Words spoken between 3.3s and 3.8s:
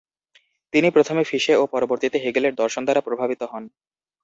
হন।